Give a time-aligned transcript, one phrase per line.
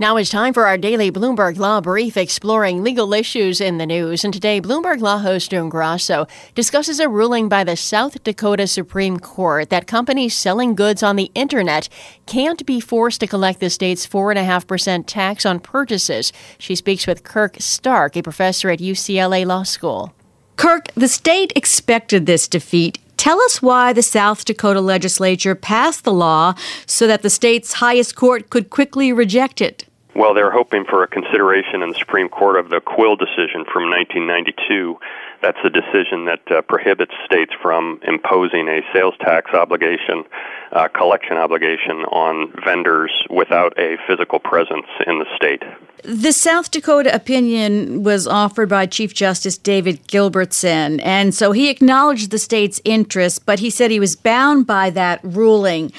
[0.00, 4.22] Now it's time for our daily Bloomberg Law Brief exploring legal issues in the news.
[4.22, 9.18] And today, Bloomberg Law host June Grasso discusses a ruling by the South Dakota Supreme
[9.18, 11.88] Court that companies selling goods on the internet
[12.26, 16.32] can't be forced to collect the state's 4.5% tax on purchases.
[16.58, 20.14] She speaks with Kirk Stark, a professor at UCLA Law School.
[20.54, 23.00] Kirk, the state expected this defeat.
[23.16, 26.54] Tell us why the South Dakota legislature passed the law
[26.86, 29.87] so that the state's highest court could quickly reject it.
[30.18, 33.88] Well, they're hoping for a consideration in the Supreme Court of the Quill decision from
[33.88, 34.98] 1992.
[35.40, 40.24] That's the decision that uh, prohibits states from imposing a sales tax obligation,
[40.72, 45.62] uh, collection obligation on vendors without a physical presence in the state.
[46.02, 52.32] The South Dakota opinion was offered by Chief Justice David Gilbertson, and so he acknowledged
[52.32, 55.92] the state's interest, but he said he was bound by that ruling.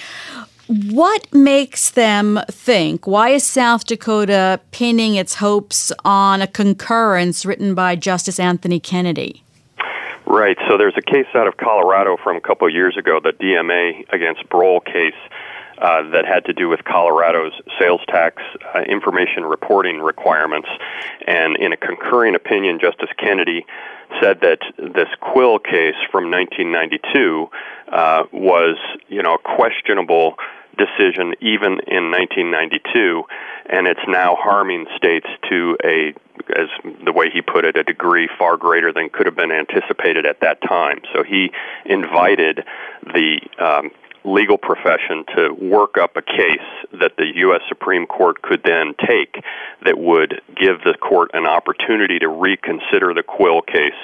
[0.70, 3.08] What makes them think?
[3.08, 9.42] Why is South Dakota pinning its hopes on a concurrence written by Justice Anthony Kennedy?
[10.28, 10.58] Right.
[10.68, 14.06] So there's a case out of Colorado from a couple of years ago, the DMA
[14.14, 15.18] against Brohl case.
[15.82, 18.44] Uh, that had to do with Colorado's sales tax
[18.76, 20.68] uh, information reporting requirements.
[21.26, 23.66] And in a concurring opinion, Justice Kennedy
[24.22, 27.48] said that this Quill case from 1992
[27.94, 28.76] uh, was,
[29.08, 30.36] you know, a questionable
[30.78, 33.24] decision even in 1992,
[33.70, 36.14] and it's now harming states to a,
[36.58, 36.70] as
[37.06, 40.42] the way he put it, a degree far greater than could have been anticipated at
[40.42, 41.00] that time.
[41.14, 41.52] So he
[41.86, 42.66] invited
[43.04, 43.92] the um,
[44.24, 46.70] legal profession to work up a case
[47.00, 47.62] that the U.S.
[47.68, 49.44] Supreme Court could then take
[49.86, 53.98] that would give the court an opportunity to reconsider the Quill case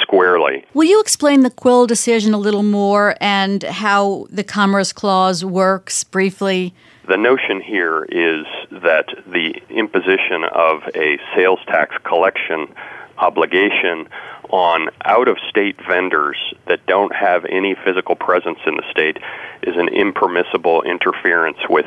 [0.00, 0.64] squarely.
[0.74, 6.04] Will you explain the Quill decision a little more and how the Commerce Clause works
[6.04, 6.74] briefly?
[7.08, 12.72] The notion here is that the imposition of a sales tax collection
[13.18, 14.08] obligation
[14.50, 16.36] on out of state vendors
[16.66, 19.16] that don't have any physical presence in the state
[19.62, 21.86] is an impermissible interference with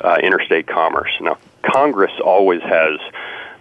[0.00, 1.10] uh, interstate commerce.
[1.20, 3.00] Now, Congress always has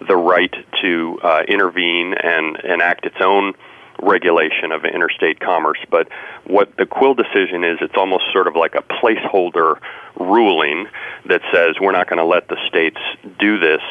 [0.07, 3.53] the right to uh, intervene and enact its own
[4.01, 5.79] regulation of interstate commerce.
[5.89, 6.09] But
[6.45, 9.79] what the Quill decision is, it's almost sort of like a placeholder
[10.19, 10.87] ruling
[11.25, 12.99] that says we're not going to let the states
[13.39, 13.81] do this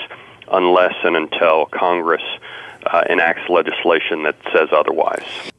[0.50, 2.22] unless and until Congress
[2.86, 5.50] uh, enacts legislation that says otherwise.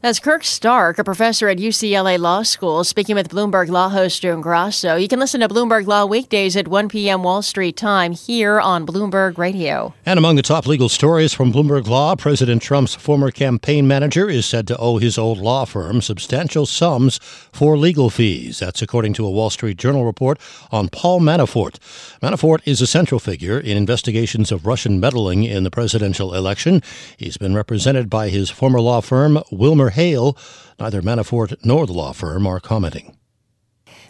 [0.00, 4.40] That's Kirk Stark, a professor at UCLA Law School, speaking with Bloomberg Law host June
[4.40, 4.94] Grasso.
[4.94, 7.24] You can listen to Bloomberg Law weekdays at 1 p.m.
[7.24, 9.94] Wall Street time here on Bloomberg Radio.
[10.06, 14.46] And among the top legal stories from Bloomberg Law, President Trump's former campaign manager is
[14.46, 17.18] said to owe his old law firm substantial sums
[17.50, 18.60] for legal fees.
[18.60, 20.38] That's according to a Wall Street Journal report
[20.70, 21.80] on Paul Manafort.
[22.22, 26.82] Manafort is a central figure in investigations of Russian meddling in the presidential election.
[27.16, 30.36] He's been represented by his former law firm, Wilmer Hale.
[30.78, 33.16] Neither Manafort nor the law firm are commenting.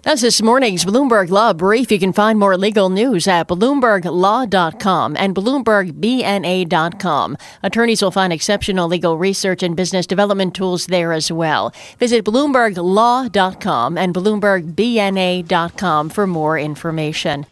[0.02, 1.90] That's this morning's Bloomberg Law Brief.
[1.90, 7.36] You can find more legal news at BloombergLaw.com and BloombergBNA.com.
[7.62, 11.74] Attorneys will find exceptional legal research and business development tools there as well.
[11.98, 17.46] Visit BloombergLaw.com and BloombergBNA.com for more information.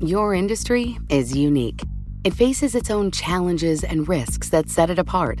[0.00, 1.82] Your industry is unique.
[2.24, 5.40] It faces its own challenges and risks that set it apart.